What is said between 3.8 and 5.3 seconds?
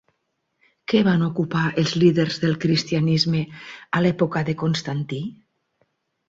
a l'època de Constantí?